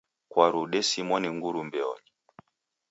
[0.31, 2.09] Kwaru odesimwa ni nguru mbionyi.